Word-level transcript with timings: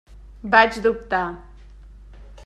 Vaig 0.55 0.71
dubtar. 0.85 1.21